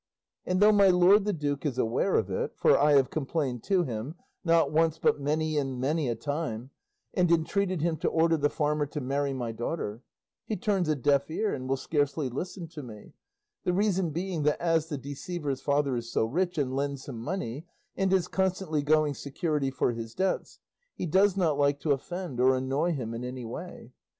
[0.47, 3.83] And though my lord the duke is aware of it (for I have complained to
[3.83, 6.71] him, not once but many and many a time,
[7.13, 10.01] and entreated him to order the farmer to marry my daughter),
[10.43, 13.13] he turns a deaf ear and will scarcely listen to me;
[13.63, 17.67] the reason being that as the deceiver's father is so rich, and lends him money,
[17.95, 20.57] and is constantly going security for his debts,
[20.95, 23.91] he does not like to offend or annoy him in any way.